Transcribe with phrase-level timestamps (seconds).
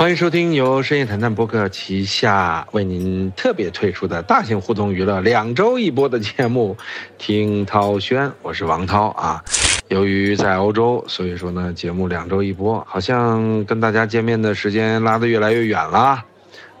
[0.00, 6.74] 欢迎收听由深夜谈谈播客旗下为您特别推出的大型互动娱乐两周一播的节目
[7.18, 9.44] 《听涛轩》，我是王涛啊。
[9.88, 16.24] 由于在欧洲，所以说呢，节目两周一播，好像跟大家见面的时间拉得越来越远了。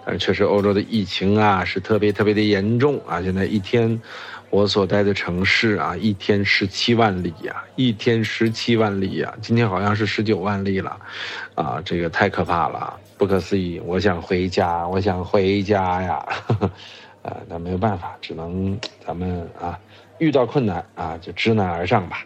[0.06, 3.20] 但确实，欧洲的疫情啊是特别特别的严重啊！
[3.20, 4.00] 现在一天，
[4.50, 10.98] 我所在的城市啊，一天十七万里呀，一天十七万里呀，今天好像是十九万里了，
[11.54, 12.98] 啊，这个太可怕了。
[13.16, 16.26] 不可思议，我想回家，我想回家呀，
[17.22, 19.78] 呃， 那没有办法，只能咱们啊，
[20.18, 22.24] 遇到困难啊，就知难而上吧。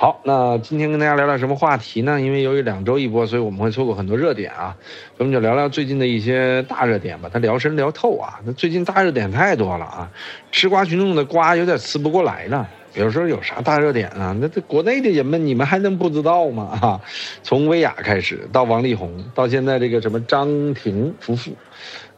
[0.00, 2.20] 好，那今天跟大家聊聊什么话题呢？
[2.20, 4.76] 因为由于两周一播，所以我们会错过很多热点啊，
[5.18, 8.38] 咱们就聊聊最近的一些大热点吧，它聊深聊透啊。
[8.44, 10.08] 那最近大热点太多了啊，
[10.52, 12.68] 吃瓜群众的瓜有点吃不过来了。
[12.94, 14.36] 比如说有啥大热点啊？
[14.40, 16.78] 那这国内的人们，你们还能不知道吗？
[16.80, 17.00] 啊，
[17.42, 21.50] 从薇娅开始，到王力宏，到现在这个什么张庭夫妇，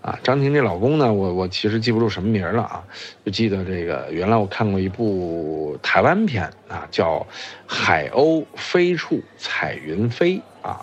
[0.03, 2.83] 啊，张庭这老公呢，我我其实记不住什么名了啊，
[3.25, 7.19] 就记得这个原来我看过一部台湾片啊，叫
[7.67, 10.81] 《海鸥飞处彩云飞》啊。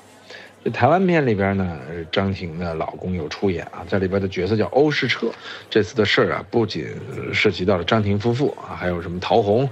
[0.64, 1.80] 这台湾片里边呢，
[2.12, 5.32] 张庭的老公有出演啊，在里边的角色叫欧世彻。
[5.70, 6.88] 这次的事儿啊，不仅
[7.34, 9.68] 涉及到了张庭夫妇啊，还有什么陶虹，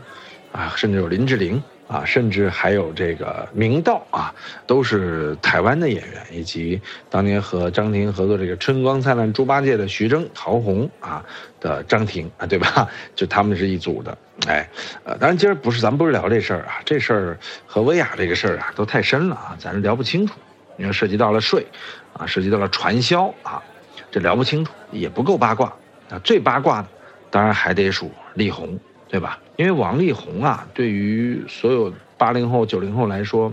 [0.52, 4.34] 啊，甚至有林志玲啊，甚至还有这个明道啊，
[4.66, 11.24] 都是台湾的演员，以及当年和张庭合作这个《春光灿烂猪八戒》的徐峥、陶虹啊
[11.60, 12.90] 的张庭啊，对吧？
[13.16, 14.18] 就他们是一组的。
[14.48, 14.68] 哎，
[15.04, 20.34] 呃，当然今儿不是咱们不是聊这事儿啊，这事儿和薇娅这个事儿啊都太深了啊，咱聊不清楚。
[20.78, 21.66] 因为，涉及到了税，
[22.12, 23.64] 啊，涉及到了传销啊，
[24.12, 25.74] 这聊不清楚，也不够八卦
[26.10, 26.20] 啊。
[26.22, 26.88] 最八卦的，
[27.30, 28.78] 当然还得数力宏，
[29.16, 29.40] 对吧？
[29.56, 33.50] 因为王力宏啊，对于所有八零后、九零后来说，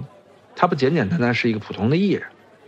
[0.56, 2.24] 他不简简单单是一个普通的艺人。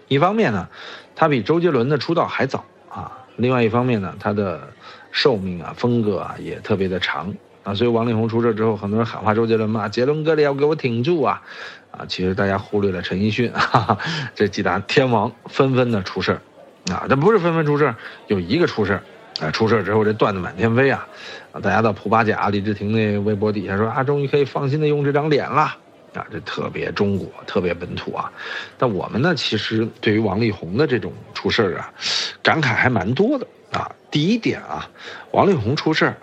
[0.06, 0.68] 一方面呢，
[1.16, 4.68] 他比周杰伦的出道还早啊；另外一方面呢，他的
[5.10, 7.34] 寿命啊、风格啊也特别的长
[7.64, 7.74] 啊。
[7.74, 11.42] 所以王力宏出事之后，很多人喊话周杰伦嘛：“杰伦哥，你要给我挺住啊！”
[11.90, 13.98] 啊，其实大家忽略了陈奕迅，哈哈，
[14.36, 16.38] 这几大天王纷纷的出事，
[16.92, 17.92] 啊，这不是纷纷出事，
[18.28, 19.00] 有一个出事，
[19.40, 21.06] 啊，出事之后这段子满天飞啊，
[21.52, 25.62] 啊，大家到蒲巴甲李治廷那微博底下说啊，终于可以放心的用这张脸了，
[26.14, 28.30] 啊，这特别中国，特别本土啊。
[28.78, 31.92] 但我们呢，其实对于王力宏的这种出事啊，
[32.42, 33.90] 感慨还蛮多的啊。
[34.10, 34.88] 第一点啊，
[35.32, 36.14] 王力宏出事，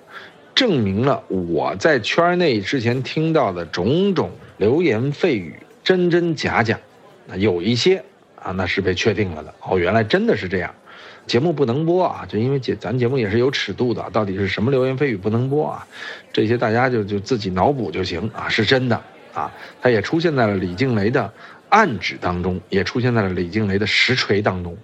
[0.56, 4.32] 证明了我在圈内之前听到的种种。
[4.58, 6.78] 流言蜚语真真假假，
[7.26, 8.04] 那有一些
[8.40, 9.52] 啊，那是被确定了的。
[9.68, 10.72] 哦，原来真的是这样，
[11.28, 15.88] 节目不能播啊，就因为节咱节目也是有尺度的，到底是什么流言蜚语不能播啊？
[16.34, 19.02] 这些大家就就自己脑补就行啊，是真的
[19.34, 19.52] 啊。
[19.81, 21.31] 它也出现在了李静蕾的
[21.70, 24.76] 暗指当中，也出现在了李静蕾的实锤当中，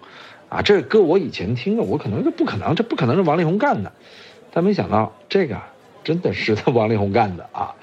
[0.50, 3.92] 啊，这搁我以前听了，我可能就不可能，这不可能是王力宏干的，
[4.54, 5.60] 但没想到这个。
[6.04, 7.76] 真的是他王力宏干的啊，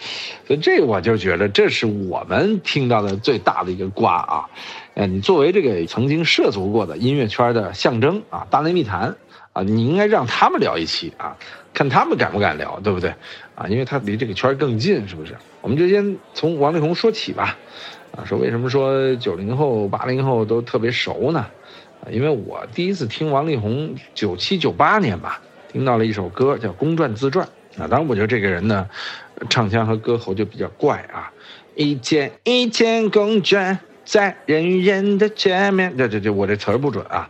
[0.46, 4.48] 所以这我就觉得这是我们听到的最大的一个瓜啊！
[4.94, 9.16] 哎，你作为这个曾经涉足过的音乐圈的象征啊，大内密谈
[9.52, 11.36] 啊，你应该让他们聊一期啊，
[11.72, 13.12] 看他们敢不敢聊，对不对
[13.56, 13.66] 啊？
[13.68, 15.34] 因为他离这个圈更近，是不是？
[15.62, 17.56] 我们就先从王力宏说起吧，
[18.16, 21.40] 啊，说为什么说九零后、八零后都特别熟呢？
[22.00, 25.40] 啊，因为我第一次听王力宏九七九八年吧，
[25.72, 27.44] 听到了一首歌叫《公转自转》。
[27.82, 28.88] 啊，当然，我觉得这个人呢，
[29.50, 31.32] 唱腔和歌喉就比较怪啊。
[31.74, 37.28] 一件一件公转在人与人的前面，这这这，我这词儿不准啊。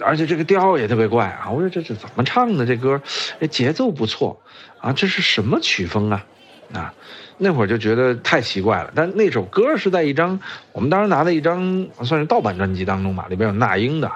[0.00, 1.50] 而且这个调也特别怪啊。
[1.50, 2.66] 我说这这怎么唱的？
[2.66, 3.00] 这歌，
[3.40, 4.40] 这节奏不错
[4.80, 4.92] 啊。
[4.92, 6.24] 这是什么曲风啊？
[6.72, 6.92] 啊，
[7.38, 8.90] 那会儿就觉得太奇怪了。
[8.94, 10.40] 但那首歌是在一张
[10.72, 14.10] 我们当时拿的一张算是盗版专辑当中吧，里边有那英的，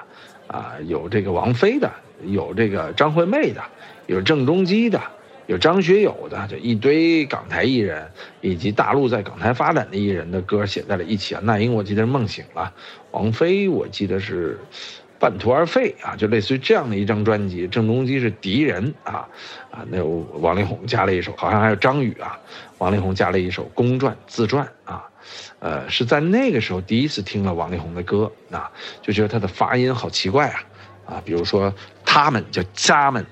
[0.47, 1.89] 啊，有这个王菲的，
[2.25, 3.63] 有这个张惠妹的，
[4.07, 5.01] 有郑中基的。
[5.51, 8.09] 有张学友的，就一堆港台艺人，
[8.39, 11.41] 以及大陆在港台发展的艺人的歌写在了一起啊。
[11.43, 12.73] 那英我记得是梦醒了，
[13.11, 14.57] 王菲我记得是
[15.19, 17.67] 半途而废啊，就类似于这样的一张专辑。
[17.67, 19.27] 郑中基是敌人啊
[19.69, 22.39] 啊，那王力宏加了一首，好像还有张宇啊，
[22.77, 25.03] 王力宏加了一首公传自传啊，
[25.59, 28.71] 呃，是在那个时候第一次听了王力宏的歌啊，
[29.01, 30.63] 就觉得他的发音好奇怪啊
[31.05, 31.73] 啊，比如说
[32.05, 33.25] 他们叫家们。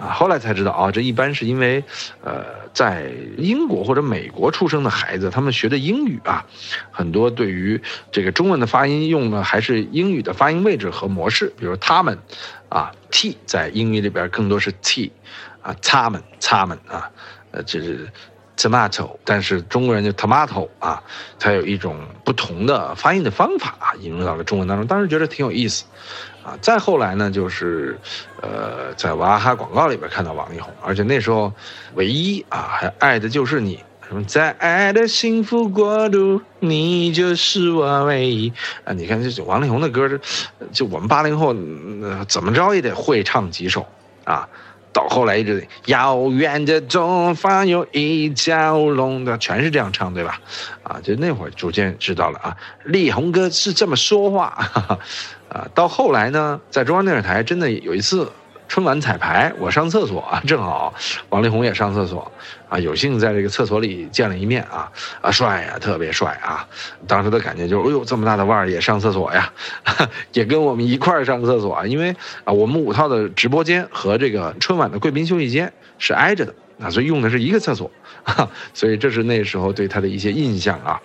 [0.00, 1.84] 啊，后来才知道啊，这一般是因为，
[2.24, 6.46] 呃，在英国或者美国出生的孩子，他们学的英语啊，
[6.90, 7.80] 很多对于
[8.10, 12.18] 这个中文的发音用的还是英语的发音位置和模式，比如他们，
[12.70, 15.12] 啊，t 在英语里边更多是 t，
[15.60, 17.10] 啊，他们，他们啊，
[17.50, 18.08] 呃，这是
[18.56, 21.02] tomato，但是中国人就 tomato 啊，
[21.38, 25.84] 它有一种不同的发音的方法啊，引入到了中文当中，当时觉得挺有意思。
[26.42, 27.98] 啊，再后来呢，就是
[28.40, 31.52] 呃，在娃哈哈广告里边看到王力宏，而且那时候
[31.94, 33.82] 唯一啊，还爱的就是你。
[34.08, 38.52] 什么在爱的幸福国度，你就是我唯一
[38.82, 38.92] 啊！
[38.92, 40.18] 你看，这王力宏的歌，
[40.72, 41.54] 就我们八零后
[42.26, 43.86] 怎么着也得会唱几首
[44.24, 44.48] 啊。
[44.92, 50.40] 到后来一直遥远的东方有一条龙的，全是这样唱，对吧？
[50.82, 52.56] 啊，就那会儿逐渐知道了啊，
[52.86, 54.98] 力宏哥是这么说话哈哈
[55.50, 55.68] 啊。
[55.74, 58.30] 到后来呢，在中央电视台真的有一次。
[58.70, 60.94] 春晚彩排，我上厕所啊，正好
[61.30, 62.30] 王力宏也上厕所，
[62.68, 64.88] 啊，有幸在这个厕所里见了一面啊，
[65.20, 66.64] 啊，帅呀，特别帅啊！
[67.04, 69.52] 当时的感觉就是，哎呦，这么大的腕儿也上厕所呀，
[70.34, 72.14] 也跟我们一块儿上厕所啊，因为
[72.44, 77.90] 啊，我们五套的直播间和这个春晚的贵宾休息间是挨着的啊，所以用的是一个厕所，
[78.72, 81.00] 所以这是那时候对他的一些印象啊。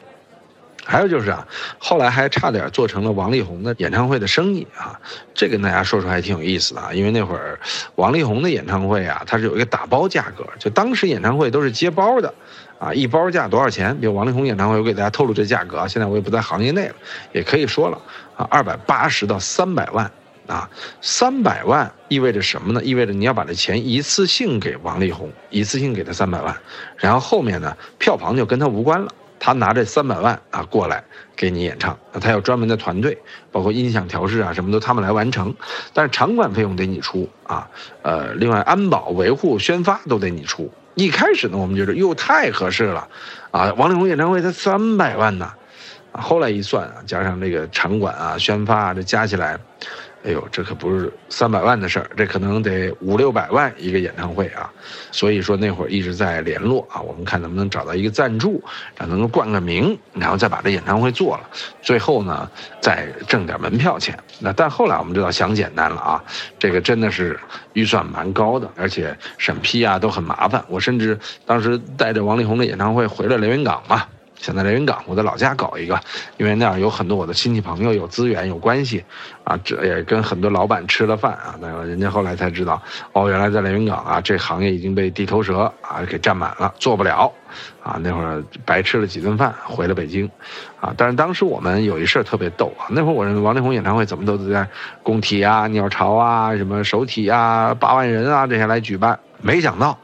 [0.85, 1.45] 还有就是啊，
[1.79, 4.97] 后来还差点做成了王力宏的演唱会的生意啊，
[5.33, 7.59] 这跟大家说说还挺有意思的啊，因为那会儿
[7.95, 12.31] 王力宏的演唱会啊，它是有一个打包价格，就当时演唱会都是接包的，
[12.77, 13.99] 啊，一包价多少钱？
[13.99, 16.95] 比如王力宏演唱会，我给大家透露这价格啊，现在我也不在行业内了，
[17.33, 17.99] 也可以说了
[18.37, 20.09] 啊，二百八十到三百万
[20.45, 20.69] 啊，
[21.01, 22.83] 三百万意味着什么呢？
[22.83, 26.55] 意味着你要把这钱一次性给王力宏，一次性给他三百万，
[26.97, 29.11] 然后后面呢，票房就跟他无关了。
[29.39, 31.03] 他拿这三百万啊过来
[31.35, 33.17] 给你演唱，他有专门的团队，
[33.51, 35.53] 包括音响调试啊，什么都他们来完成，
[35.93, 37.69] 但是场馆费用得你出啊，
[38.01, 40.71] 呃，另外安保维护、宣发都得你出。
[40.95, 43.07] 一开始呢，我们觉得哟太合适了，
[43.51, 45.51] 啊，王力宏演唱会才三百万呢，
[46.11, 49.59] 啊，后来一算啊，加上这个场馆啊、宣发啊，这加起来。
[50.25, 54.73] 哎呦，这可不是三百万的事儿，这可能得五六百万一个演唱会啊！
[55.11, 58.59] 所以说那会儿一直在联络啊，我们看能不能找到一个赞助，
[58.97, 61.49] 啊能够冠个名，然后再把这演唱会做了，
[61.83, 62.49] 最后呢
[62.81, 64.17] 再挣点门票钱。
[64.39, 66.23] 那但后来我们知道想简单了啊，
[66.57, 67.39] 这个真的是
[67.73, 70.65] 预算蛮高的，而且审批啊都很麻烦。
[70.67, 74.03] 我甚至当时带着王力宏的演唱会回了连云港嘛。
[74.37, 75.99] 想在连云港，我在老家搞一个，
[76.37, 79.03] 因为那样有很多我的亲戚朋友，有资源有关系，
[79.43, 81.55] 啊，这也跟很多老板吃了饭啊。
[81.59, 82.81] 那人家后来才知道，
[83.13, 87.31] 哦，原来在连云港啊，这行业已经被地头蛇啊给占满了，做不了，
[87.81, 90.29] 啊，那会儿白吃了几顿饭，回了北京，
[90.79, 94.67] 啊，但是当时我们有一事儿特别逗啊，那会儿我认为王力宏演唱会怎么都在
[95.01, 99.97] 工体啊、鸟巢啊、什么首体啊、八万人啊这些来举办，没想到。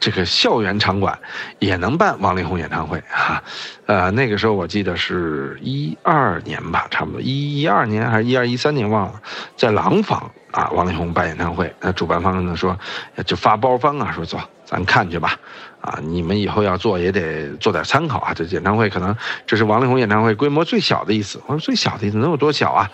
[0.00, 1.18] 这个校园场馆
[1.58, 3.42] 也能办王力宏演唱会啊，
[3.86, 9.20] 呃，那个时候我记得是一二年吧，差不多一一二年还是一二一三年忘了，
[9.56, 12.78] 在廊坊啊，王力宏办演唱会，那主办方呢说
[13.24, 15.36] 就发包方啊，说走，咱看去吧，
[15.80, 19.16] 啊，你们以后要做也得做点参考啊，这演唱会可能
[19.46, 22.90] 这是王力宏演唱会规模最小的一次，我说最小的一次能有多小啊？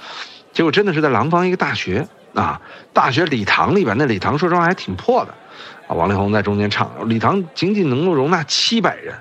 [0.52, 2.60] 结果真的是在廊坊一个大学啊，
[2.92, 5.34] 大学礼堂里边，那礼堂说实话还挺破的。
[5.86, 9.14] 啊王力宏在中间唱，礼堂仅仅能够容纳七百人，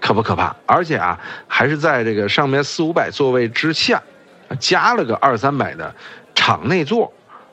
[0.00, 0.54] 可不可怕？
[0.66, 4.02] 而且啊，还是在这个上面四五百座位之下，
[4.58, 5.94] 加了个二三百的
[6.34, 7.12] 场内座，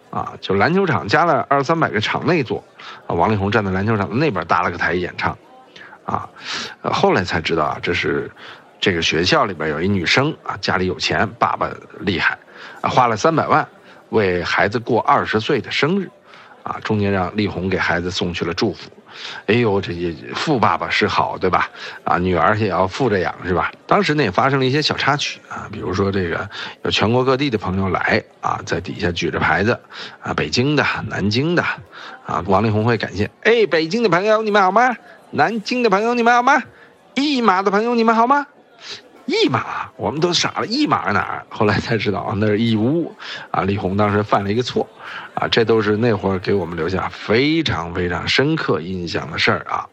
[0.10, 2.64] 啊，就篮球场加了二三百个场内座，
[3.06, 5.38] 啊，王力宏站在篮球场的那边搭了个台演唱，
[6.06, 6.28] 啊，
[6.82, 8.30] 后来才知道啊，这是
[8.80, 11.70] 这个学校里边有一女生啊，家里有钱，爸爸
[12.00, 12.38] 厉害，
[12.82, 13.68] 啊，花了三百万
[14.10, 16.10] 为孩子过二十岁的生日。
[16.68, 18.90] 啊，中间让力宏给孩子送去了祝福，
[19.46, 21.70] 哎呦，这些富爸爸是好，对吧？
[22.04, 23.72] 啊，女儿也要富着养，是吧？
[23.86, 26.50] 当时呢也发生了一些小插曲啊，比如说这个
[26.84, 29.80] 有全国各地的朋友来啊，在底下举着牌子，
[30.20, 31.64] 啊，北京的、南京的，
[32.26, 34.98] 啊，王力宏会感谢，哎，北京的朋友你们好吗？
[35.32, 36.62] 南京的朋友你们好吗？
[37.14, 38.46] 一马的朋友你们好吗？
[39.28, 41.46] 一马，我们都傻了，一马哪儿？
[41.50, 43.14] 后来才知道，那是义乌，
[43.52, 44.88] 啊，李红当时犯了一个错，
[45.36, 49.86] 啊，这都是那会儿给我们留下非常非常深刻印象的事儿啊。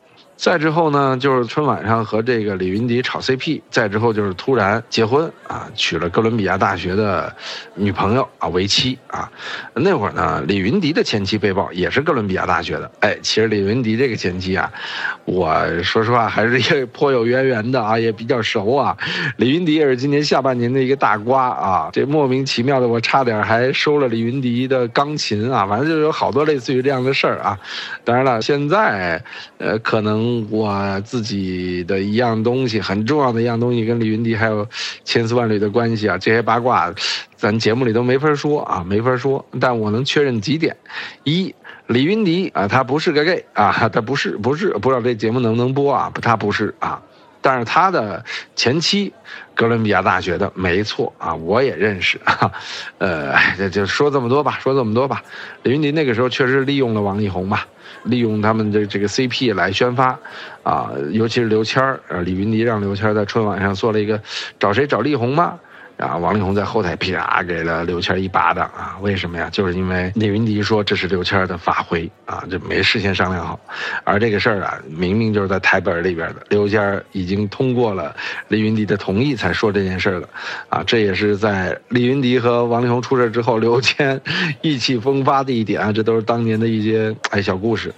[0.45, 3.63] 再之后呢，就是春晚上和这个李云迪炒 CP。
[3.71, 7.35] 再之后就是突然结婚啊，娶了哥伦比亚大学的
[7.75, 9.33] 女朋友啊为妻啊。
[9.73, 12.91] 那会儿呢，李云迪的前妻被曝也是哥伦比亚大学的。
[13.01, 14.71] 哎，其实李云迪这个前妻啊，
[15.25, 18.95] 我说实话还是也颇有渊源的啊，也比较熟啊。
[19.39, 21.89] 李云迪也是今年下半年的一个大瓜啊。
[21.91, 25.67] 这莫名其妙的，我差点还收了李云迪的钢琴啊。
[25.67, 27.59] 反正就有好多类似于这样的事儿啊。
[28.05, 29.25] 当然了，现在
[29.57, 30.34] 呃可能。
[30.51, 34.67] 我自己的一样东西，很重要的一样东西，跟李云迪还有
[35.05, 36.17] 千丝万缕的关系啊！
[36.17, 36.95] 这些八卦，
[37.37, 39.45] 咱节目里都没法说啊，没法说。
[39.61, 40.77] 但我能确认几点：
[41.25, 41.55] 一，
[41.87, 46.13] 李云迪啊，他不是个 gay 啊，他不是，不是，不知道这节目能不能播啊？
[46.23, 47.03] 他不是啊。
[47.45, 48.25] 但是他的
[48.57, 49.13] 前妻，
[49.55, 52.51] 哥伦比亚大学的，没错啊，我也认识啊。
[52.97, 55.23] 呃，就就说这么多吧，说这么多吧。
[55.63, 57.67] 李云迪那个时候确实利用了王力宏吧，
[58.05, 60.19] 利用他们的这个 CP 来宣发，
[60.63, 64.19] 啊，尤其是刘谦儿，呃，李云迪让刘谦儿在春晚上做了一个
[64.59, 65.61] 找谁找力宏吗？
[65.97, 68.97] 然后王力宏在后台啪给了刘谦一巴掌啊！
[69.01, 69.49] 为什么呀？
[69.53, 73.59] 就是因为李云迪说这是刘谦的发挥啊，就没事先商量好。
[74.03, 78.15] 而这个事儿啊，明明就是在台本里边的，刘谦已经通过了
[78.49, 80.29] 李云迪的同意才说这件事的，
[80.69, 84.21] 啊，这也是在李云迪和王力宏出事之后，刘谦
[84.63, 87.95] 意气风发的一点啊，这都是当年的一些哎小故事。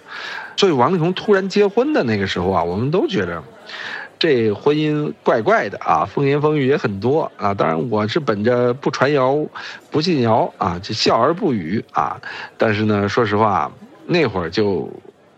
[0.59, 3.43] 所以王力宏突然结婚的那个时候啊，我们都觉得。
[4.19, 7.53] 这婚姻怪怪的啊，风言风语也很多啊。
[7.53, 9.47] 当然，我是本着不传谣、
[9.91, 12.21] 不信谣啊，就笑而不语啊。
[12.57, 13.71] 但是呢，说实话，
[14.07, 14.91] 那会儿就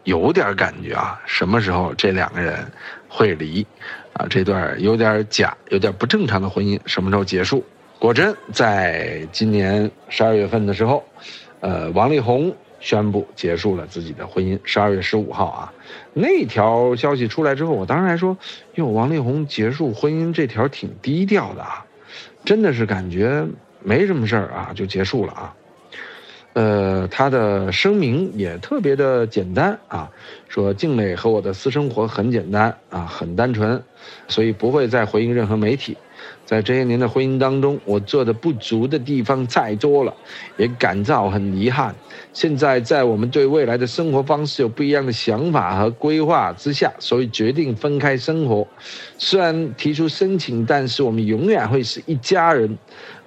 [0.05, 2.65] 有点感觉啊，什么时候这两个人
[3.09, 3.67] 会离
[4.13, 4.27] 啊？
[4.31, 7.65] 这段有点假、有点不正常的婚姻什么时候结束？
[7.99, 11.05] 果真在今年十二月份的时候，
[11.61, 12.55] 呃，王力宏。
[12.81, 14.59] 宣布结束了自己的婚姻。
[14.65, 15.73] 十二月十五号啊，
[16.13, 18.37] 那条消息出来之后，我当时还说
[18.77, 21.85] ：“哟，王力宏结束婚姻这条挺低调的啊，
[22.45, 23.47] 真的是感觉
[23.83, 25.55] 没什么事儿啊，就结束了啊。”
[26.55, 30.11] 呃，他的声明也特别的简单啊，
[30.49, 33.81] 说静蕾和我的私生活很简单啊，很单纯，
[34.27, 35.97] 所以不会再回应任何媒体。
[36.49, 40.15] 在这些年的婚姻当中，我做的不足的地方太多了，
[40.57, 41.95] 也感到很遗憾。
[42.33, 48.67] 现在在我们对未来的生活方式有不一样的想法和规划之下，所以决定分开生活。
[49.19, 52.79] 虽然提出申请，但是我们永远会是一家人。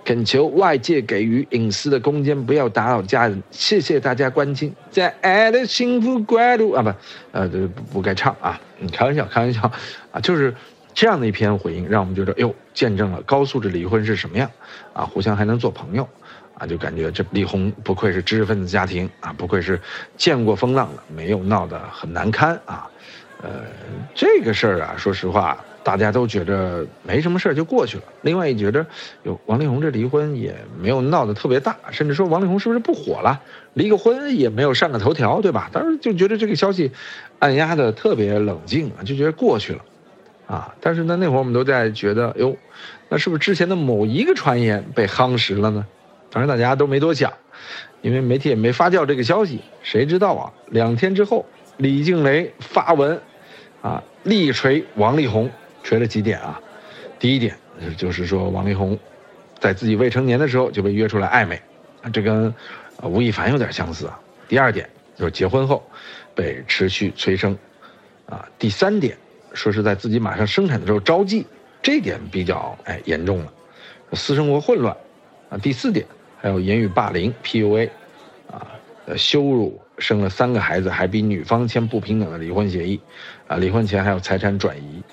[0.04, 3.44] 恳求外界给予隐私的空间，不要打扰家人。
[3.51, 6.92] 谢谢大家关心，在爱的幸福国度啊，不，
[7.34, 9.72] 呃，不不该唱啊，你开玩笑，开玩笑，
[10.12, 10.51] 啊，就是。
[10.94, 14.50] 这样的一篇回应，让我们觉得，哟，见证了高素质离婚是什么样，
[14.94, 16.08] 啊，互相还能做朋友，
[16.56, 19.80] 啊，就感觉这李红不愧是知识分子家庭啊，不愧是
[20.18, 22.90] 见过风浪的，没有闹得很难堪啊，
[23.42, 23.66] 呃，
[24.13, 28.04] 这个事儿啊，说实话，大家都觉得没什么事儿就过去了。
[28.22, 28.86] 另外一觉得，
[29.24, 33.42] 哟，王力宏这离婚也没有闹得特别大，甚至说王力宏是不是不火了，
[33.74, 35.70] 离个婚也没有上个头条，对吧？
[35.74, 36.92] 当时就觉得这个消息
[37.40, 39.84] 按压的特别冷静啊，就觉得过去了。
[40.51, 40.75] 啊！
[40.81, 42.58] 但是呢，那会儿我们都在觉得，哟，
[43.08, 45.88] 那是不是之前的某一个传言被夯实了呢？
[46.29, 47.31] 当然大家都没多想，
[48.01, 49.62] 因为媒体也没发酵这个消息。
[49.81, 50.51] 谁知道啊？
[50.67, 51.46] 两天之后，
[51.77, 53.17] 李静蕾发文，
[53.81, 55.50] 啊，力锤王力宏，
[55.84, 56.60] 锤了几点啊？
[57.17, 57.55] 第一点
[57.96, 59.00] 就是说，王力宏
[59.58, 61.62] 在自己未成年的时候就被约出来暧昧，
[62.12, 62.53] 这跟
[63.03, 64.20] 吴亦凡有点相似啊。
[64.50, 65.81] 第二点就是结婚后
[66.36, 67.58] 被持续催生，
[68.25, 69.15] 啊，第三点。
[69.53, 71.46] 说是在自己马上生产的时候招妓，
[71.81, 73.51] 这点比较哎严重了，
[74.13, 74.96] 私生活混乱，
[75.50, 76.05] 啊，第四点
[76.39, 77.89] 还有言语霸凌 PUA，
[78.50, 78.67] 啊，
[79.05, 83.00] 呃羞辱，生了三个孩子还逼女方签不平等的离婚协议，
[83.48, 85.03] 啊，离婚前还有财产转移，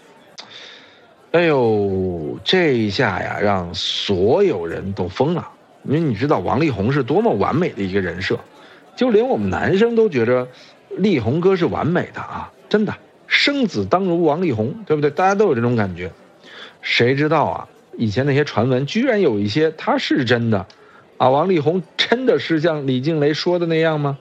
[1.32, 5.48] 哎呦，这一下呀让所有人都疯了，
[5.84, 8.38] 因为你知道王力宏是多么完美的一个人设，
[8.94, 10.46] 就连我们男生都觉着
[10.96, 12.94] 力宏哥是完美的啊，真的。
[13.28, 15.10] 生子当如王力宏，对不对？
[15.10, 16.10] 大家都有这种感觉。
[16.82, 17.68] 谁知道啊？
[17.96, 20.66] 以前那些传闻，居然有一些他是真的，
[21.18, 24.18] 啊，王力宏真的是像李静蕾说的那样吗？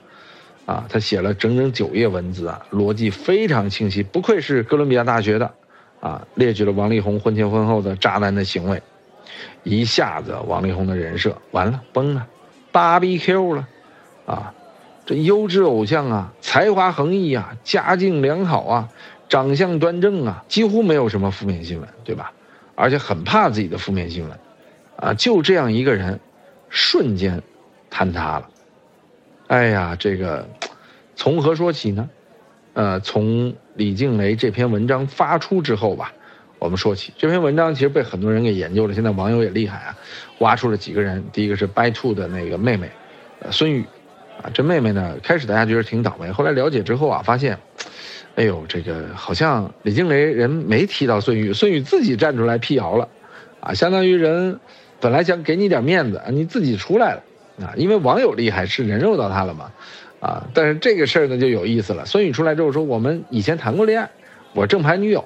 [0.66, 5.50] 啊，他写了整整九页文字啊，逻辑非常清晰，不愧是哥伦比亚大学的，
[6.00, 8.82] 啊，列举了王力宏婚前婚后的渣男的行为，
[9.62, 12.26] 一下子王力宏的人设完了崩了，
[12.70, 13.68] 芭比 Q 了，
[14.26, 14.52] 啊。
[15.08, 18.88] 这优质偶像啊，才华横溢啊，家境良好啊，
[19.26, 22.30] 长相端正啊，几乎没有什么负面新闻，对吧？
[22.74, 24.38] 而且很怕自己的负面新闻，
[24.96, 26.20] 啊，就这样一个人，
[26.68, 27.42] 瞬间
[27.90, 28.50] 坍塌了。
[29.46, 30.46] 哎呀，这个
[31.16, 32.10] 从何说起呢？
[32.74, 36.12] 呃，从李静蕾这篇文章发出之后吧，
[36.58, 38.92] 我们说起这篇文章，其实被很多人给研究了。
[38.92, 39.96] 现在网友也厉害啊，
[40.40, 41.24] 挖出了几个人。
[41.32, 42.90] 第一个是 By Two 的那个妹妹，
[43.40, 43.86] 呃，孙宇。
[44.42, 47.58] 啊，这妹妹呢，开始大家觉得挺倒霉，后来了解之后啊，发现，
[48.36, 53.08] 哎呦，这个好像李静蕾人没提到孙宇，孙宇自己站出来辟谣了，
[53.60, 54.60] 啊，相当于人
[55.00, 57.22] 本来想给你点面子，你自己出来了，
[57.66, 59.72] 啊，因为网友厉害是人肉到他了嘛，
[60.20, 64.10] 啊，但是这个事儿呢就有意思了，孙宇出来之后说我们以前谈过恋爱，
[64.54, 65.24] 我正牌女友，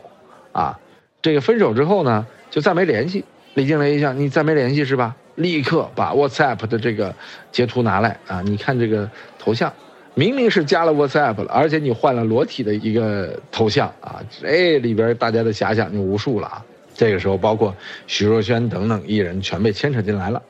[0.52, 0.80] 啊，
[1.20, 5.16] 这个分手之后呢就再没联系，李静蕾一想你再没联系是吧？
[5.34, 7.14] 立刻把 WhatsApp 的这个
[7.50, 8.42] 截图拿来啊！
[8.42, 9.72] 你看这个头像，
[10.14, 16.64] 明明是加了 WhatsApp 了，而且你换了裸体的一个头像啊，这里边大家的遐想就无数了啊。
[16.94, 17.74] 这个时候，包括
[18.06, 20.42] 许若瑄等等艺人全被牵扯进来了，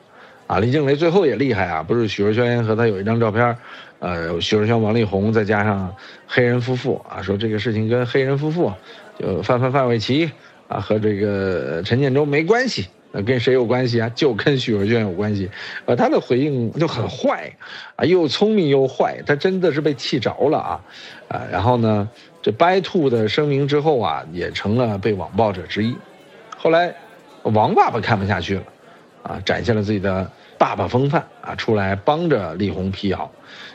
[0.49, 3.57] 啊，李静蕾最后也厉害啊，不是许若瑄和他有一张照片，
[4.01, 5.95] 呃，许若瑄、王力宏再加上
[6.27, 8.73] 黑人夫妇啊，说这个事情跟黑人夫妇，
[9.17, 10.29] 就范范范玮琪
[10.67, 12.89] 啊和这个陈建州没关系。
[13.13, 14.09] 那跟谁有关系啊？
[14.15, 15.51] 就跟许文娟有关系，
[15.85, 17.53] 呃，他的回应就很坏，
[17.95, 20.81] 啊，又聪明又坏，他真的是被气着了啊，
[21.29, 22.09] 啊，然后呢，
[22.41, 25.95] 这白兔的声明之后啊，也成了被网暴者之一。
[26.57, 26.95] 后来，
[27.43, 28.63] 王爸爸看不下去了，
[29.23, 33.31] 啊，展现了自己的爸爸风范啊，出来帮着力宏辟谣，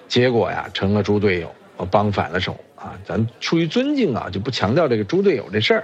[0.08, 1.53] 结果呀，成了猪队友，
[1.91, 2.98] 帮反了手啊。
[3.06, 5.84] 咱出于尊敬啊，就不强调这个猪队友这事儿，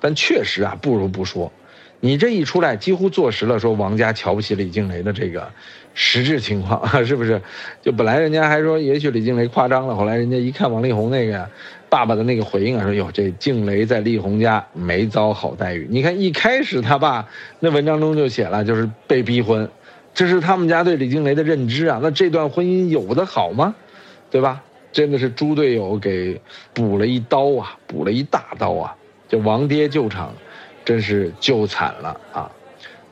[0.00, 1.52] 但确实啊，不如不说。
[2.00, 5.50] 你这一出来，几乎坐实了说王家瞧不起李静蕾的这个
[5.94, 7.40] 实质情况， 是不是？
[7.82, 11.48] 就本来人家还说也许李静蕾夸张了，后来人家一看王力宏那个
[11.88, 15.86] 爸爸的那个回应啊，说哟这静蕾在力宏家没遭好待遇。
[15.90, 17.28] 你看一开始他爸
[17.60, 19.68] 那文章中就写了，就是被逼婚，
[20.14, 21.98] 这是他们家对李静蕾的认知啊。
[22.00, 23.74] 那这段婚姻有的好吗？
[24.30, 24.62] 对吧？
[24.90, 26.40] 真的是猪队友给
[26.72, 28.96] 补了一刀啊，补了一大刀啊！
[29.28, 30.32] 就王爹救场。
[30.88, 32.50] 真是救惨了啊！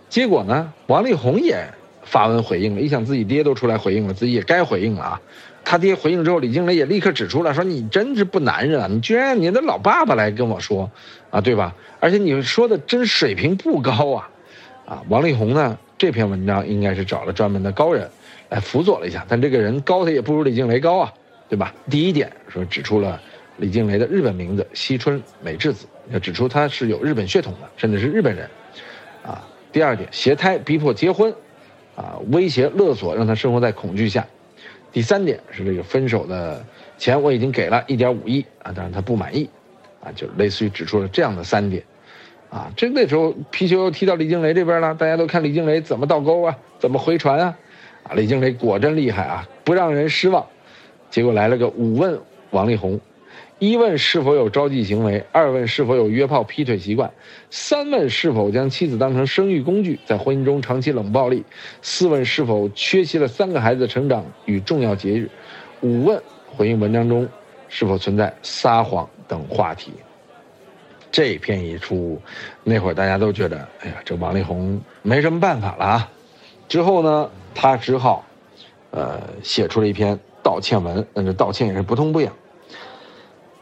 [0.09, 1.63] 结果呢，王力宏也
[2.05, 2.81] 发文回应了。
[2.81, 5.21] 一想自己爹都出来回应了，自己也该回应了啊。
[5.63, 8.89] 他爹回应之后，李静蕾也立刻指出了，说你真是不男人啊！
[8.91, 10.91] 你居然让你的老爸爸来跟我说，
[11.29, 11.75] 啊，对吧？
[12.01, 14.31] 而且你说的真水平不高啊！
[14.87, 18.09] 啊，王力宏呢，这篇文章应该是找了专门的高人
[18.49, 21.13] 来辅佐了一下，但这个人高他也不如李静蕾高啊，
[21.51, 21.75] 对吧？
[21.91, 23.21] 第一点说指出了
[23.59, 25.87] 李静蕾的日本名字西村美智子。
[26.11, 28.49] 要指出他是有日本血统的，甚至是日本人，
[29.25, 29.47] 啊。
[29.73, 31.35] 第二点，携胎逼迫结婚，
[31.97, 34.27] 啊，威胁勒索，让他生活在恐惧下。
[34.91, 36.65] 第三点是这个分手的
[36.97, 39.51] 钱我已经给了一点五亿啊，但是他不满意，
[40.01, 41.83] 啊，就类似于指出了这样的三点，
[42.49, 47.59] 啊，这那时候皮球又踢到李静蕾这边了，大家都看李静蕾怎么倒钩啊，怎么回传啊，
[48.05, 50.47] 啊，李静蕾果真厉害啊，不让人失望。
[51.11, 52.19] 结果来了个五问
[52.51, 52.99] 王力宏。
[53.59, 57.11] 一问是否有招妓行为，二问是否有约炮劈腿习惯，
[57.49, 61.43] 三问是否将妻子当成生育工具，在婚姻中长期冷暴力，
[61.81, 65.31] 四问是否缺席了三个孩子的成长与重要节日，
[65.81, 66.23] 五问
[66.55, 67.27] 回应文章中
[67.69, 69.91] 是否存在撒谎等话题。
[71.11, 72.21] 这篇一出，
[72.63, 76.11] 那会儿大家都觉得，哎呀，这王力宏没什么办法了啊。
[76.69, 78.23] 之后呢，他只好，
[78.91, 82.31] 呃，写出了一篇道歉文，但是道歉也是不痛不痒。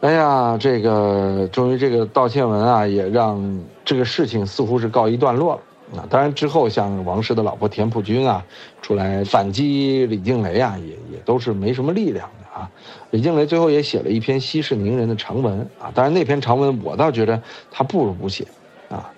[0.05, 6.05] 哎呀，这个终于这个道歉文啊，也让这个事情似乎是告一段落了啊。
[6.11, 8.45] 当然之后像王石的老婆田朴珺啊，
[8.83, 12.71] 出来反击李静蕾啊，也也都是没什么力量的啊。
[13.12, 18.47] 李静蕾最后也写了一篇息事宁人的长文啊，当然那篇长文我倒觉得他不如不写
[18.90, 19.11] 啊。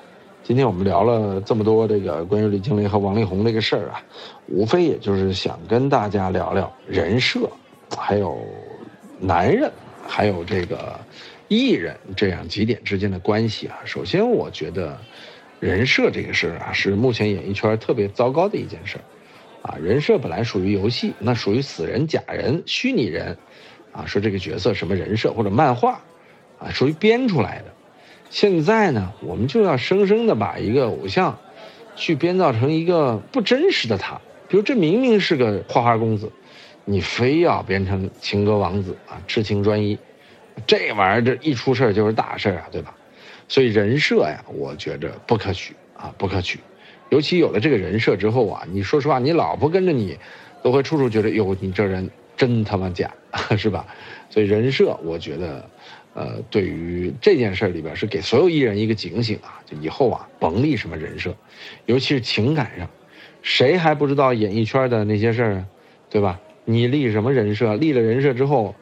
[0.44, 4.00] 今天我们聊了这么多这个关于李静蕾和王力宏这个事儿啊，
[4.46, 7.50] 无非也就是想跟大家聊聊人设，
[7.98, 8.38] 还有
[9.18, 9.68] 男人。
[10.06, 10.98] 还有这个
[11.48, 14.98] 艺人这样几点之间的关系啊，首先我觉得
[15.60, 19.04] 人设这个事儿啊，是目前演艺圈特别糟糕的一件事儿
[19.68, 19.76] 啊。
[19.80, 23.36] 人设本来属于游戏，那属于死人、假人、虚拟人
[23.92, 26.00] 啊，说这个角色什么人设或者漫画
[26.58, 27.64] 啊，属于编出来的。
[28.28, 31.38] 现在呢，我们就要生生的把一个偶像
[31.94, 36.30] 去编造成一个不真实的他，比如这明明是个花花公子。
[36.88, 39.98] 你非要变成情歌王子啊，痴情专一，
[40.68, 42.94] 这玩意儿这一出事儿就是大事儿啊，对吧？
[43.48, 46.60] 所以人设呀，我觉着不可取啊，不可取。
[47.10, 50.16] 尤其有了这个人设之后啊，你说实话，你老婆跟着你，
[50.62, 53.12] 都会处处觉得哟，你这人真他妈假，
[53.58, 53.84] 是吧？
[54.30, 55.68] 所以人设，我觉得，
[56.14, 61.34] 呃，对于这件事里边是给所有艺人一个警醒啊，就以后啊，甭立什么人设，
[61.86, 62.88] 尤其是情感上，
[63.42, 65.66] 谁还不知道演艺圈的那些事儿啊，
[66.10, 66.40] 对吧？
[66.66, 67.74] 你立什么人设？
[67.76, 68.74] 立了人设之后，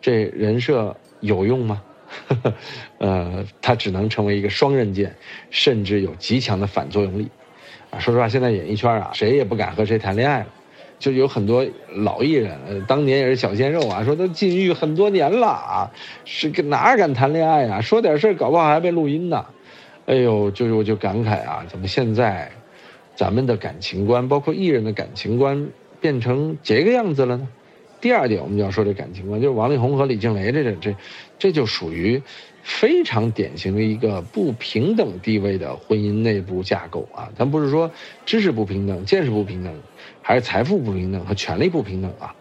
[0.00, 1.82] 这人设有用吗？
[2.98, 5.14] 呃，它只能成为一个双刃剑，
[5.50, 7.28] 甚至有极强的反作用力。
[7.90, 10.46] 啊，说实话，现在演艺圈啊，谁也不敢和谁谈恋爱了。
[10.98, 15.90] 就有很多老艺人，当年也是小鲜肉啊，说都禁欲很多年了啊，
[16.24, 17.80] 是哪敢谈恋爱啊？
[17.80, 19.46] 说点事儿，搞不好还被录音呢。
[20.06, 22.50] 哎呦，就我就感慨啊，怎么现在
[23.14, 25.68] 咱们的感情观，包括艺人的感情观？
[26.00, 27.48] 变成这个样子了呢？
[28.00, 30.96] 第二点，我们就要说这感情观，就是王力宏和李静蕾这这这，
[31.38, 32.22] 这就属于
[32.62, 37.28] 非常典型的一个不平等地位的婚姻内部架构啊。
[37.36, 37.90] 咱不是说
[38.24, 39.74] 知识不平等、见识不平等，
[40.22, 42.32] 还是财富不平等和权力不平等啊？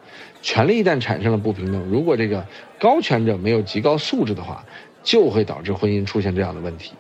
[0.44, 2.46] 权力一旦产生了不平等，如果这个
[2.80, 4.64] 高权者没有极高素质的话，
[5.02, 6.94] 就会导致婚姻出现这样的问题。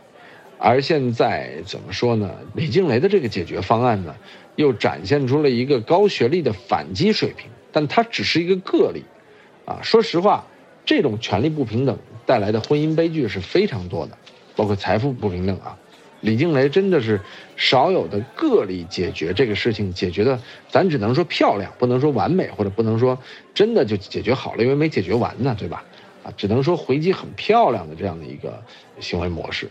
[0.58, 2.32] 而现在怎么说呢？
[2.56, 4.15] 李静蕾的这个解决方案呢，
[4.58, 9.04] 又展现出了一个高学历的反击水平，但它只是一个个例，
[9.65, 10.46] 啊，说实话，
[10.84, 14.17] 这种权力不平等带来的婚姻悲剧是非常多的，
[14.56, 15.78] 包括财富不平等啊。
[16.22, 17.22] 李静蕾真的是
[17.56, 23.17] 少有的个例解决这个事情，解决的咱只能说漂亮，不能说完美，或者不能说
[23.54, 25.86] 真的就解决好了，因为没解决完呢，对吧？
[26.24, 28.60] 啊，只能说回击很漂亮的这样的一个
[29.00, 29.70] 行为模式。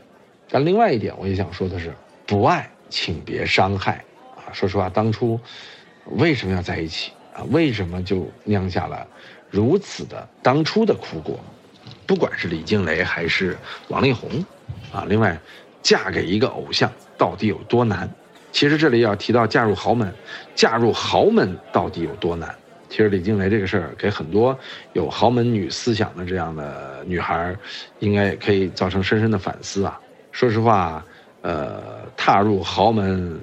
[0.48, 1.92] 但另外一点，我也想说的是，
[2.24, 4.04] 不爱请别伤害！
[4.52, 5.38] 说实话，当初
[6.06, 7.42] 为什么要在一起啊？
[7.50, 9.06] 为什么就酿下了
[9.50, 11.38] 如此的当初的苦果？
[12.06, 13.56] 不管是李静蕾还是
[13.88, 14.30] 王力宏，
[14.92, 15.38] 啊，另外。
[15.82, 18.10] 嫁给一个偶像到底有多难？
[18.50, 20.12] 其实这里要提到嫁入豪门，
[20.52, 22.52] 嫁入豪门到底有多难？
[22.88, 24.58] 其实李静蕾这个事儿给很多
[24.94, 27.54] 有豪门女思想的这样的女孩，
[28.00, 30.00] 应该可以造成深深的反思啊。
[30.32, 31.04] 说实话，
[31.42, 33.40] 呃，踏入豪门，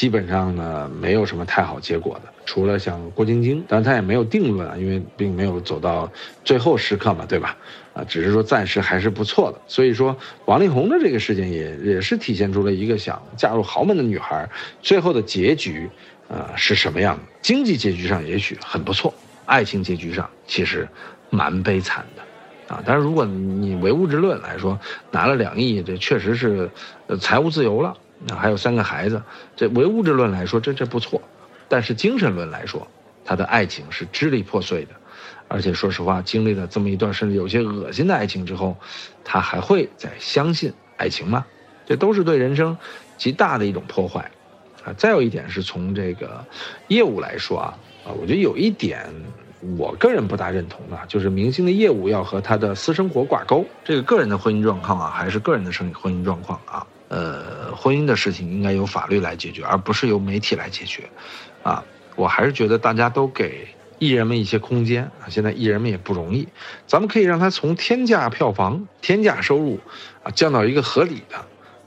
[0.00, 6.10] 基本上呢没有什么太好结果的，除了像郭晶晶，但她也没有定论啊，因为并没有走到
[6.42, 7.54] 最后时刻嘛，对吧？
[7.92, 14.48] 啊，只是说暂时还是不错的，所以说王力宏的这个事件也也是体现出了一个想嫁入豪门的女孩
[14.80, 15.90] 最后的结局，
[16.28, 17.22] 呃是什么样的？
[17.42, 19.12] 经济结局上也许很不错，
[19.44, 20.88] 爱情结局上其实
[21.28, 26.70] 蛮悲惨的，啊，但是如果你唯物质论来说，拿了两亿，这确实是，
[27.20, 27.94] 财务自由了，
[28.28, 29.22] 啊，还有三个孩子，
[29.56, 31.22] 这唯物质论来说，这这不错，
[31.68, 32.86] 但是精神论来说，
[33.24, 34.90] 他的爱情是支离破碎的。
[35.48, 38.76] 而且说实话，经历了这么一段甚至有些恶心的爱情之后，
[39.24, 41.44] 他还会再相信爱情吗？
[41.86, 42.78] 这都是对人生
[43.16, 44.30] 极大的一种破坏，
[44.84, 44.92] 啊！
[44.96, 46.44] 再有一点是从这个
[46.86, 49.04] 业务来说啊，啊，我觉得有一点
[49.76, 53.66] 我个人不大认同的，就是明星的业务要和他的私生活挂钩。
[53.82, 61.02] 这个个人的婚姻状况啊，还是个人的生婚姻状况啊，呃，婚姻的事情应该由法律来解决，而不是由媒体来解决，
[61.62, 61.84] 啊，
[62.16, 63.68] 我还是觉得大家都给。
[64.02, 66.48] 艺人们一些空间啊，现在艺人们也不容易，
[66.86, 69.78] 咱们可以让他从天价票房、天价收入，
[70.22, 71.36] 啊降到一个合理的，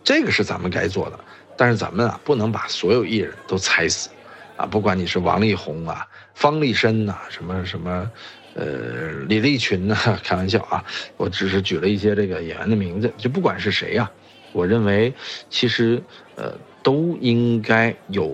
[0.04, 1.20] 这个是咱们该做的。
[1.58, 4.12] 但是咱们啊，不能把所有艺人都踩死，
[4.56, 6.06] 啊，不管你是王力宏啊、
[6.36, 8.12] 方力申呐、什么什么，
[8.54, 10.86] 呃，李立群呐， 开玩笑啊，
[11.18, 14.12] 我只是举了一些这个演员的名字，就不管是谁呀，
[14.54, 15.14] 我认为
[15.50, 16.02] 其实
[16.36, 18.34] 呃都应该有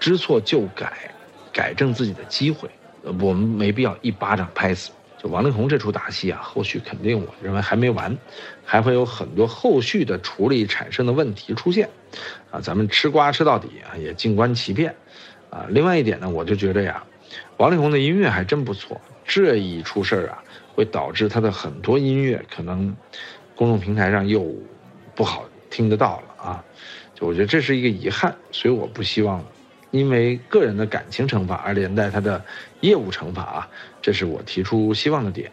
[0.00, 1.14] 知错就改、
[1.52, 2.68] 改正自己的机会。
[3.20, 4.90] 我们没必要一巴掌拍死。
[5.20, 8.16] 就王力宏这出大戏啊，后续肯定我认为还没完，
[8.64, 11.90] 还会有很多后续的处理产生的问题出现，
[12.52, 14.94] 啊，咱们吃瓜吃到底啊，也静观其变，
[15.50, 17.02] 啊，另外一点呢，我就觉得呀，
[17.56, 20.38] 王力宏的音乐还真不错，这一出事儿啊，
[20.72, 22.94] 会导致他的很多音乐可能
[23.56, 24.54] 公众平台上又
[25.16, 26.64] 不好听得到了啊，
[27.14, 29.44] 就我觉得这是一个遗憾，所以我不希望。
[29.90, 32.44] 因为个人的感情惩罚而连带他的
[32.80, 33.68] 业务惩罚啊，
[34.02, 35.50] 这是我提出希望的点。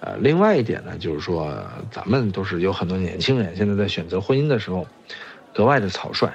[0.00, 4.86] 呃，另外一点呢，就是说咱们都是有很多年轻人现在在选择婚姻的时候，
[5.54, 6.30] 格外的草率，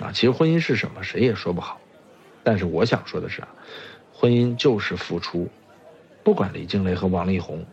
[0.00, 1.78] 啊，其实婚姻是什么，谁也说不好。
[2.42, 3.48] 但是我想说的是啊，
[4.14, 5.46] 婚姻就是付出，
[6.24, 7.66] 不管李静蕾和王力宏，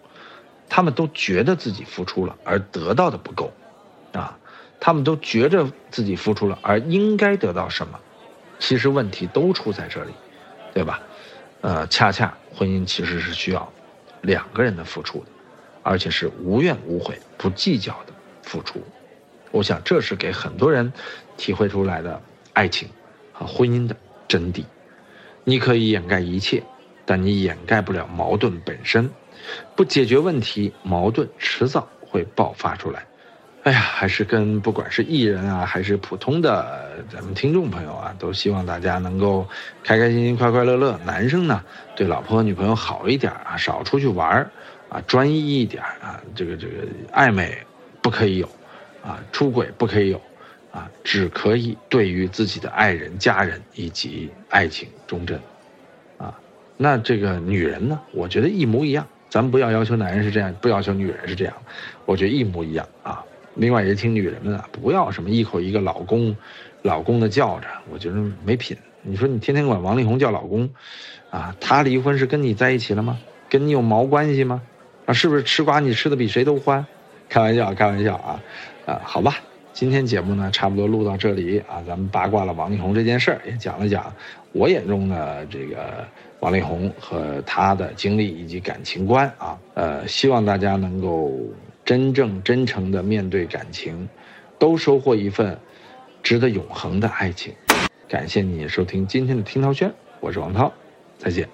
[0.68, 3.54] 他们都觉得自己付出了而得到的不够，
[4.12, 4.38] 啊，
[4.86, 8.00] 他们都觉着自己付出了而应该得到什么。
[8.60, 10.12] 其实问题都出在这里，
[10.76, 11.02] 对吧？
[11.62, 13.74] 呃，恰恰婚姻其实是需要
[14.21, 15.26] 两个人的付出的，
[15.82, 18.80] 而且是无怨无悔、不计较的付出。
[19.50, 20.93] 我想这是给很多人
[21.36, 22.21] 体会出来的
[22.54, 22.88] 爱情
[23.34, 23.95] 和婚姻的
[24.28, 24.65] 真谛。
[25.43, 26.62] 你可以掩盖一切，
[27.08, 29.10] 但你掩盖不了矛盾本身。
[29.76, 33.08] 不解决问题，矛盾迟早会爆发出来。
[33.65, 39.43] 哎呀，还是跟不管是艺人啊，还是普通的咱们听众朋友啊，都希望大家能够
[39.84, 40.99] 开开心心、快快乐乐。
[41.04, 41.63] 男生呢，
[41.95, 44.51] 对老婆和女朋友好一点啊，少出去玩儿
[44.88, 46.21] 啊，专一一点啊。
[46.36, 46.73] 这个这个
[47.12, 47.58] 暧昧
[48.04, 48.47] 不可以有，
[49.04, 50.21] 啊，出轨不可以有，
[50.71, 55.39] 啊，只可以对于自己的爱人、家人以及爱情忠贞，
[56.19, 56.38] 啊。
[56.78, 59.08] 那这个女人呢，我觉得一模一样。
[59.28, 61.54] 咱们不要要求男人是这样，不要求女人是这样，
[62.06, 63.25] 我觉得一模一样啊。
[63.56, 66.36] 另外也请女人们啊，不要什么一口一个老公，
[66.84, 68.78] 老公的叫着，我觉得没品。
[69.02, 70.70] 你说你天天管王力宏叫老公，
[71.30, 73.20] 啊，他离婚是跟你在一起了吗？
[73.50, 74.62] 跟你有毛关系吗？
[75.06, 76.86] 啊，是不是吃瓜你吃的比谁都欢？
[77.30, 78.41] 开玩笑，开玩笑啊，
[78.86, 79.36] 啊，好吧，
[79.74, 84.12] 今天节目呢，差不多录到这里啊，咱们八卦了王力宏这件事儿，也讲了讲
[84.52, 86.08] 我眼中的这个
[86.39, 89.58] 王力宏和他的经历以及感情观啊。
[89.76, 91.32] 呃，希望大家能够
[91.86, 94.10] 真正真诚的面对感情，
[94.58, 95.60] 都收获一份
[96.24, 97.54] 值得永恒的爱情。
[98.10, 100.74] 感谢你收听今天的听涛轩，我是王涛，
[101.19, 101.48] 再见。